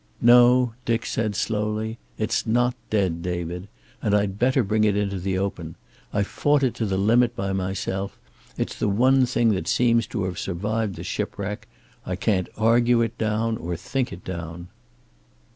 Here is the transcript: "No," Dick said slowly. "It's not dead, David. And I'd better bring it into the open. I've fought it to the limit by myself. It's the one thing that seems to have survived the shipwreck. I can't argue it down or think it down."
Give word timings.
"No," 0.23 0.73
Dick 0.83 1.05
said 1.05 1.35
slowly. 1.35 1.99
"It's 2.17 2.47
not 2.47 2.73
dead, 2.89 3.21
David. 3.21 3.67
And 4.01 4.15
I'd 4.15 4.39
better 4.39 4.63
bring 4.63 4.83
it 4.83 4.97
into 4.97 5.19
the 5.19 5.37
open. 5.37 5.75
I've 6.11 6.25
fought 6.25 6.63
it 6.63 6.73
to 6.77 6.87
the 6.87 6.97
limit 6.97 7.35
by 7.35 7.53
myself. 7.53 8.17
It's 8.57 8.73
the 8.75 8.89
one 8.89 9.27
thing 9.27 9.49
that 9.49 9.67
seems 9.67 10.07
to 10.07 10.23
have 10.23 10.39
survived 10.39 10.95
the 10.95 11.03
shipwreck. 11.03 11.67
I 12.03 12.15
can't 12.15 12.49
argue 12.57 13.03
it 13.03 13.15
down 13.19 13.57
or 13.57 13.75
think 13.75 14.11
it 14.11 14.25
down." 14.25 14.69